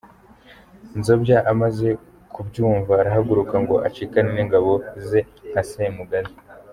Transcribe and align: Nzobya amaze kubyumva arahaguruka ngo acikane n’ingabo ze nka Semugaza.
Nzobya 0.99 1.37
amaze 1.51 1.87
kubyumva 2.33 2.91
arahaguruka 3.01 3.55
ngo 3.63 3.75
acikane 3.87 4.29
n’ingabo 4.33 4.71
ze 5.07 5.19
nka 5.49 5.63
Semugaza. 5.71 6.35